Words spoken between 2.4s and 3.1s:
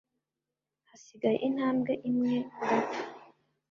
ngapfa.”